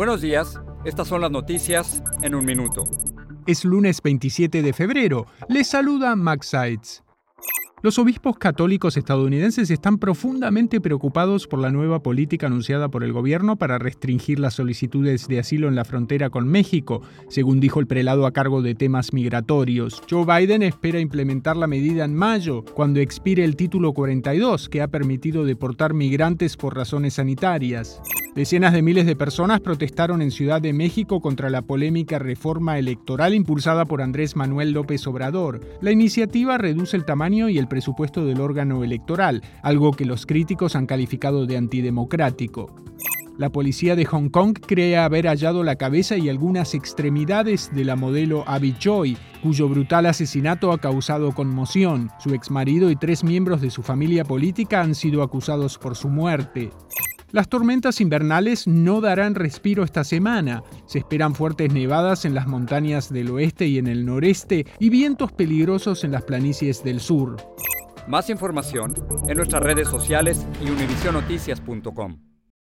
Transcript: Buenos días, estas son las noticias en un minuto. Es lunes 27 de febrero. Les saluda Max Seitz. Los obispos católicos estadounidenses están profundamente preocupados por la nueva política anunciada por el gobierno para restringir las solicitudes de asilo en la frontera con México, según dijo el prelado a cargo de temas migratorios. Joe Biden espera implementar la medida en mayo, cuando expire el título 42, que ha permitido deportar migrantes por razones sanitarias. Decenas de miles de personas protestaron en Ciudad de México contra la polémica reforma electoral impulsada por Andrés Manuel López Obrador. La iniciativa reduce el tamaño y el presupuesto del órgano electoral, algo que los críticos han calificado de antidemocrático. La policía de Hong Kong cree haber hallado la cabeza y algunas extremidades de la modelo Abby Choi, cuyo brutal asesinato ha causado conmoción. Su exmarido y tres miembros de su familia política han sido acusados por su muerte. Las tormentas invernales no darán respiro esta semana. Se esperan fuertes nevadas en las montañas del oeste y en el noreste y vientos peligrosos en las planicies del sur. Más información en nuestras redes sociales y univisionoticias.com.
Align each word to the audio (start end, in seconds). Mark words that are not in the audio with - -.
Buenos 0.00 0.22
días, 0.22 0.58
estas 0.86 1.08
son 1.08 1.20
las 1.20 1.30
noticias 1.30 2.02
en 2.22 2.34
un 2.34 2.46
minuto. 2.46 2.84
Es 3.46 3.66
lunes 3.66 4.00
27 4.02 4.62
de 4.62 4.72
febrero. 4.72 5.26
Les 5.50 5.66
saluda 5.66 6.16
Max 6.16 6.46
Seitz. 6.46 7.02
Los 7.82 7.98
obispos 7.98 8.38
católicos 8.38 8.96
estadounidenses 8.96 9.70
están 9.70 9.98
profundamente 9.98 10.80
preocupados 10.80 11.46
por 11.46 11.58
la 11.58 11.70
nueva 11.70 12.02
política 12.02 12.46
anunciada 12.46 12.88
por 12.88 13.04
el 13.04 13.12
gobierno 13.12 13.56
para 13.56 13.78
restringir 13.78 14.38
las 14.38 14.54
solicitudes 14.54 15.28
de 15.28 15.38
asilo 15.38 15.68
en 15.68 15.74
la 15.74 15.84
frontera 15.84 16.30
con 16.30 16.48
México, 16.48 17.02
según 17.28 17.60
dijo 17.60 17.78
el 17.78 17.86
prelado 17.86 18.24
a 18.24 18.32
cargo 18.32 18.62
de 18.62 18.74
temas 18.74 19.12
migratorios. 19.12 20.02
Joe 20.08 20.24
Biden 20.24 20.62
espera 20.62 20.98
implementar 20.98 21.58
la 21.58 21.66
medida 21.66 22.06
en 22.06 22.14
mayo, 22.14 22.64
cuando 22.74 23.00
expire 23.00 23.44
el 23.44 23.54
título 23.54 23.92
42, 23.92 24.70
que 24.70 24.80
ha 24.80 24.88
permitido 24.88 25.44
deportar 25.44 25.92
migrantes 25.92 26.56
por 26.56 26.74
razones 26.74 27.14
sanitarias. 27.14 28.00
Decenas 28.34 28.72
de 28.72 28.80
miles 28.80 29.06
de 29.06 29.16
personas 29.16 29.58
protestaron 29.58 30.22
en 30.22 30.30
Ciudad 30.30 30.62
de 30.62 30.72
México 30.72 31.20
contra 31.20 31.50
la 31.50 31.62
polémica 31.62 32.20
reforma 32.20 32.78
electoral 32.78 33.34
impulsada 33.34 33.86
por 33.86 34.02
Andrés 34.02 34.36
Manuel 34.36 34.70
López 34.70 35.04
Obrador. 35.08 35.60
La 35.80 35.90
iniciativa 35.90 36.56
reduce 36.56 36.96
el 36.96 37.04
tamaño 37.04 37.48
y 37.48 37.58
el 37.58 37.66
presupuesto 37.66 38.24
del 38.24 38.40
órgano 38.40 38.84
electoral, 38.84 39.42
algo 39.64 39.90
que 39.90 40.04
los 40.04 40.26
críticos 40.26 40.76
han 40.76 40.86
calificado 40.86 41.44
de 41.44 41.56
antidemocrático. 41.56 42.72
La 43.36 43.50
policía 43.50 43.96
de 43.96 44.04
Hong 44.04 44.28
Kong 44.28 44.56
cree 44.64 44.96
haber 44.96 45.26
hallado 45.26 45.64
la 45.64 45.74
cabeza 45.76 46.16
y 46.16 46.28
algunas 46.28 46.74
extremidades 46.74 47.70
de 47.74 47.84
la 47.84 47.96
modelo 47.96 48.44
Abby 48.46 48.76
Choi, 48.78 49.16
cuyo 49.42 49.68
brutal 49.68 50.06
asesinato 50.06 50.70
ha 50.70 50.78
causado 50.78 51.32
conmoción. 51.32 52.10
Su 52.20 52.32
exmarido 52.34 52.90
y 52.90 52.96
tres 52.96 53.24
miembros 53.24 53.60
de 53.60 53.70
su 53.70 53.82
familia 53.82 54.24
política 54.24 54.82
han 54.82 54.94
sido 54.94 55.22
acusados 55.22 55.78
por 55.78 55.96
su 55.96 56.08
muerte. 56.08 56.70
Las 57.32 57.48
tormentas 57.48 58.00
invernales 58.00 58.66
no 58.66 59.00
darán 59.00 59.34
respiro 59.36 59.84
esta 59.84 60.02
semana. 60.02 60.64
Se 60.86 60.98
esperan 60.98 61.34
fuertes 61.34 61.72
nevadas 61.72 62.24
en 62.24 62.34
las 62.34 62.48
montañas 62.48 63.12
del 63.12 63.30
oeste 63.30 63.66
y 63.66 63.78
en 63.78 63.86
el 63.86 64.04
noreste 64.04 64.66
y 64.78 64.90
vientos 64.90 65.30
peligrosos 65.32 66.02
en 66.02 66.10
las 66.10 66.22
planicies 66.22 66.82
del 66.82 67.00
sur. 67.00 67.36
Más 68.08 68.30
información 68.30 68.94
en 69.28 69.36
nuestras 69.36 69.62
redes 69.62 69.86
sociales 69.86 70.44
y 70.60 70.70
univisionoticias.com. 70.70 72.29